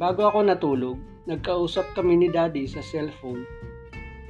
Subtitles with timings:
[0.00, 0.96] Bago ako natulog,
[1.28, 3.44] nagkausap kami ni Daddy sa cellphone.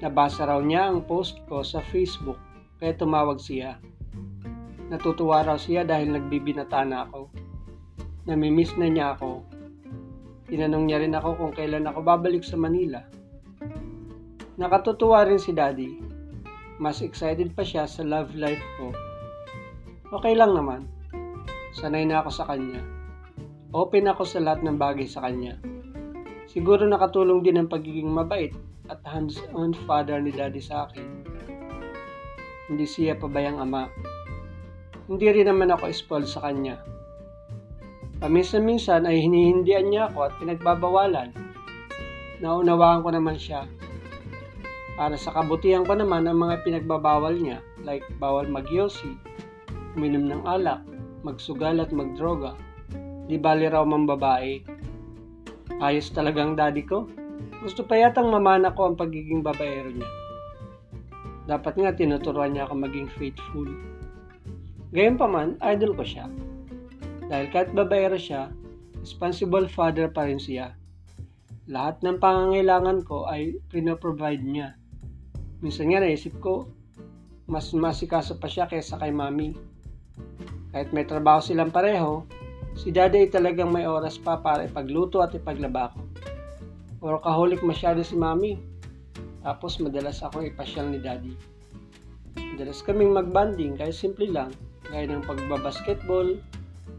[0.03, 2.43] Nabasa raw niya ang post ko sa Facebook,
[2.83, 3.79] kaya tumawag siya.
[4.91, 7.31] Natutuwa raw siya dahil nagbibinata na ako.
[8.27, 9.47] Namimiss na niya ako.
[10.51, 13.07] Tinanong niya rin ako kung kailan ako babalik sa Manila.
[14.59, 16.03] Nakatutuwa rin si Daddy.
[16.83, 18.91] Mas excited pa siya sa love life ko.
[20.19, 20.91] Okay lang naman.
[21.79, 23.00] Sanay na ako sa kanya.
[23.71, 25.55] Open ako sa lahat ng bagay sa kanya.
[26.51, 28.51] Siguro nakatulong din ang pagiging mabait
[28.91, 31.07] at hands-on father ni Daddy sa akin.
[32.67, 33.87] Hindi siya pabayang ama.
[35.07, 36.83] Hindi rin naman ako spoiled sa kanya.
[38.19, 41.31] Paminsan-minsan ay hinihindihan niya ako at pinagbabawalan.
[42.43, 43.71] Naunawaan ko naman siya.
[44.99, 49.15] Para sa kabutihan ko naman ang mga pinagbabawal niya like bawal magyosi,
[49.95, 50.83] uminom ng alak,
[51.23, 52.59] magsugal at magdroga.
[53.31, 54.59] Di bali raw mang babae.
[55.79, 57.07] Ayos talagang daddy ko.
[57.63, 60.11] Gusto pa yatang mamana ko ang pagiging babaero niya.
[61.47, 63.71] Dapat nga tinuturuan niya ako maging faithful.
[64.91, 66.27] Gayon pa man, idol ko siya.
[67.31, 68.51] Dahil kahit babaero siya,
[68.99, 70.75] responsible father pa rin siya.
[71.71, 74.75] Lahat ng pangangailangan ko ay pinoprovide niya.
[75.63, 76.67] Minsan nga naisip ko,
[77.47, 79.55] mas masikaso pa siya kaysa kay mami.
[80.75, 82.27] Kahit may trabaho silang pareho,
[82.81, 86.01] si daddy ay talagang may oras pa para ipagluto at ipaglaba ko.
[87.05, 88.57] Workaholic masyado si mami.
[89.45, 91.37] Tapos madalas akong ipasyal ni daddy.
[92.37, 94.49] Madalas kaming magbanding kahit simple lang,
[94.89, 96.41] gaya ng pagbabasketball,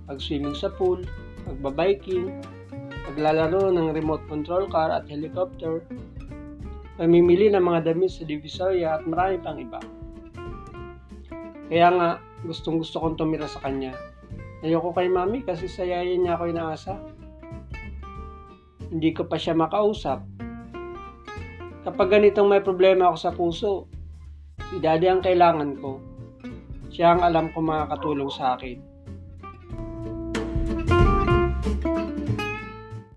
[0.05, 1.01] pag-swimming sa pool,
[1.49, 2.29] pagbabiking,
[3.09, 5.81] paglalaro ng remote control car at helicopter,
[6.97, 9.81] pamimili ng mga damit sa Divisoria at marami pang iba.
[11.69, 12.09] Kaya nga,
[12.45, 13.93] gustong gusto kong tumira sa kanya.
[14.61, 16.93] Ayoko kay mami kasi sayayin niya ako inaasa.
[18.93, 20.21] Hindi ko pa siya makausap.
[21.81, 23.73] Kapag ganitong may problema ako sa puso,
[24.69, 25.97] si daddy ang kailangan ko.
[26.93, 28.77] Siya ang alam ko makakatulong sa akin.